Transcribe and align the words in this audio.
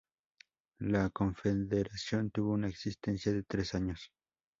La 0.79 1.11
confederación 1.11 2.31
tuvo 2.31 2.53
una 2.53 2.67
existencia 2.69 3.31
de 3.31 3.43
tres 3.43 3.75
años. 3.75 4.11